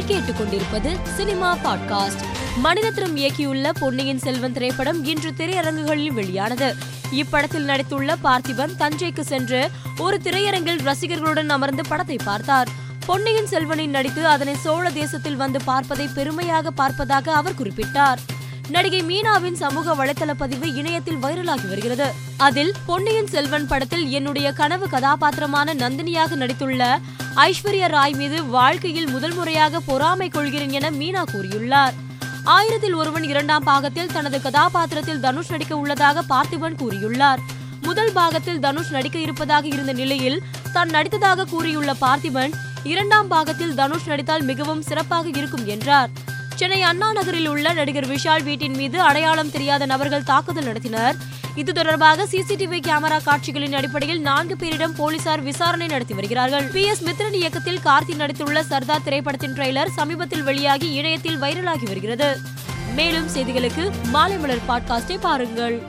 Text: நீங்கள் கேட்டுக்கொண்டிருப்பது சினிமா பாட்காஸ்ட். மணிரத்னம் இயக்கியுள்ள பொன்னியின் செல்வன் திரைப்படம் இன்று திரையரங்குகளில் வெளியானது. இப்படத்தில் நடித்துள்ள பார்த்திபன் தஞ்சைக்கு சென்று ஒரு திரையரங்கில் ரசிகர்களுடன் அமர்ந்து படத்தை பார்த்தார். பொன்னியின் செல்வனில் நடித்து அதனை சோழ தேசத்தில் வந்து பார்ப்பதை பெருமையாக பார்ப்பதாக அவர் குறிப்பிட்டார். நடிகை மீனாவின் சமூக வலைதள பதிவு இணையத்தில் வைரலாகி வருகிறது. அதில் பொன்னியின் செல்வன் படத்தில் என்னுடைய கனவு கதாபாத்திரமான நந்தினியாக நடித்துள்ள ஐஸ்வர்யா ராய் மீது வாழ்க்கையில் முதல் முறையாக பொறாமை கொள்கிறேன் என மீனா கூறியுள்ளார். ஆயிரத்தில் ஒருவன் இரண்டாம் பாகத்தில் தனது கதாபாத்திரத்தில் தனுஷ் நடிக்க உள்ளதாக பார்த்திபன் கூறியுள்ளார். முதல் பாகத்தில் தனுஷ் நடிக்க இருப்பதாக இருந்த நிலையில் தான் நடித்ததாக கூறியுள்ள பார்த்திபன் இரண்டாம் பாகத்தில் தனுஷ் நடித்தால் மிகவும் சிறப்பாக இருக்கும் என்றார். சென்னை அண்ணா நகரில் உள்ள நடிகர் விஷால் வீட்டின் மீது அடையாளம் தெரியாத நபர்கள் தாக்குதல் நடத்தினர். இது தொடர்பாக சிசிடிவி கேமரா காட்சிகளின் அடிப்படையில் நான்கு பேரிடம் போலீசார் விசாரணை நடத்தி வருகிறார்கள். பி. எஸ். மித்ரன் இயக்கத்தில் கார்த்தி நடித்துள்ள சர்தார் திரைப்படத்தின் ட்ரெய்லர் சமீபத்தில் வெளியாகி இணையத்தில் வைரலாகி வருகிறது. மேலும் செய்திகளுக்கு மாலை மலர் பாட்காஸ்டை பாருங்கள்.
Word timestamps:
நீங்கள் 0.00 0.22
கேட்டுக்கொண்டிருப்பது 0.22 0.90
சினிமா 1.16 1.56
பாட்காஸ்ட். 1.56 2.22
மணிரத்னம் 2.64 3.16
இயக்கியுள்ள 3.16 3.70
பொன்னியின் 3.80 4.18
செல்வன் 4.18 4.52
திரைப்படம் 4.52 5.04
இன்று 5.04 5.30
திரையரங்குகளில் 5.30 6.12
வெளியானது. 6.12 6.68
இப்படத்தில் 7.12 7.66
நடித்துள்ள 7.66 8.16
பார்த்திபன் 8.24 8.76
தஞ்சைக்கு 8.78 9.20
சென்று 9.20 9.70
ஒரு 9.98 10.20
திரையரங்கில் 10.22 10.82
ரசிகர்களுடன் 10.84 11.48
அமர்ந்து 11.48 11.82
படத்தை 11.88 12.18
பார்த்தார். 12.24 12.68
பொன்னியின் 13.06 13.46
செல்வனில் 13.46 13.90
நடித்து 13.90 14.26
அதனை 14.26 14.54
சோழ 14.54 14.90
தேசத்தில் 14.90 15.36
வந்து 15.36 15.60
பார்ப்பதை 15.64 16.08
பெருமையாக 16.14 16.72
பார்ப்பதாக 16.76 17.28
அவர் 17.28 17.58
குறிப்பிட்டார். 17.58 18.18
நடிகை 18.74 19.00
மீனாவின் 19.02 19.56
சமூக 19.60 19.94
வலைதள 19.94 20.32
பதிவு 20.32 20.74
இணையத்தில் 20.74 21.22
வைரலாகி 21.22 21.68
வருகிறது. 21.68 22.12
அதில் 22.36 22.72
பொன்னியின் 22.86 23.26
செல்வன் 23.26 23.66
படத்தில் 23.66 24.10
என்னுடைய 24.10 24.52
கனவு 24.52 24.88
கதாபாத்திரமான 24.88 25.74
நந்தினியாக 25.74 26.36
நடித்துள்ள 26.42 26.98
ஐஸ்வர்யா 27.36 27.86
ராய் 27.86 28.14
மீது 28.14 28.44
வாழ்க்கையில் 28.44 29.08
முதல் 29.10 29.34
முறையாக 29.34 29.80
பொறாமை 29.80 30.28
கொள்கிறேன் 30.28 30.70
என 30.70 30.90
மீனா 30.90 31.22
கூறியுள்ளார். 31.32 31.96
ஆயிரத்தில் 32.44 32.94
ஒருவன் 32.94 33.22
இரண்டாம் 33.22 33.64
பாகத்தில் 33.64 34.12
தனது 34.12 34.40
கதாபாத்திரத்தில் 34.40 35.20
தனுஷ் 35.20 35.50
நடிக்க 35.50 35.76
உள்ளதாக 35.76 36.24
பார்த்திபன் 36.28 36.80
கூறியுள்ளார். 36.82 37.38
முதல் 37.82 38.12
பாகத்தில் 38.12 38.60
தனுஷ் 38.60 38.90
நடிக்க 38.90 39.18
இருப்பதாக 39.18 39.66
இருந்த 39.66 39.92
நிலையில் 39.92 40.42
தான் 40.72 40.88
நடித்ததாக 40.88 41.44
கூறியுள்ள 41.44 41.94
பார்த்திபன் 42.00 42.52
இரண்டாம் 42.84 43.28
பாகத்தில் 43.28 43.74
தனுஷ் 43.74 44.06
நடித்தால் 44.06 44.42
மிகவும் 44.42 44.82
சிறப்பாக 44.82 45.28
இருக்கும் 45.28 45.66
என்றார். 45.66 46.10
சென்னை 46.60 46.82
அண்ணா 46.82 47.12
நகரில் 47.12 47.46
உள்ள 47.46 47.72
நடிகர் 47.72 48.08
விஷால் 48.08 48.42
வீட்டின் 48.42 48.74
மீது 48.74 49.00
அடையாளம் 49.00 49.50
தெரியாத 49.50 49.86
நபர்கள் 49.86 50.22
தாக்குதல் 50.22 50.64
நடத்தினர். 50.64 51.14
இது 51.54 51.72
தொடர்பாக 51.72 52.24
சிசிடிவி 52.24 52.80
கேமரா 52.80 53.22
காட்சிகளின் 53.22 53.72
அடிப்படையில் 53.72 54.20
நான்கு 54.20 54.54
பேரிடம் 54.54 54.94
போலீசார் 54.96 55.40
விசாரணை 55.40 55.86
நடத்தி 55.86 56.14
வருகிறார்கள். 56.14 56.64
பி. 56.64 56.82
எஸ். 56.82 57.04
மித்ரன் 57.04 57.32
இயக்கத்தில் 57.32 57.80
கார்த்தி 57.84 58.14
நடித்துள்ள 58.18 58.60
சர்தார் 58.60 59.02
திரைப்படத்தின் 59.02 59.52
ட்ரெய்லர் 59.52 59.86
சமீபத்தில் 59.86 60.42
வெளியாகி 60.42 60.92
இணையத்தில் 60.92 61.40
வைரலாகி 61.40 61.84
வருகிறது. 61.84 62.38
மேலும் 62.94 63.28
செய்திகளுக்கு 63.34 63.90
மாலை 64.02 64.38
மலர் 64.38 64.64
பாட்காஸ்டை 64.68 65.18
பாருங்கள். 65.20 65.82